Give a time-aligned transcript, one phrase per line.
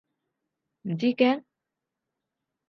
[0.81, 1.43] 唔知驚？